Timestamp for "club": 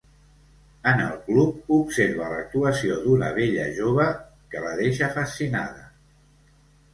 1.25-1.67